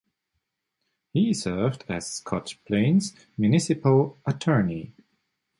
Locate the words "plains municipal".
2.65-4.17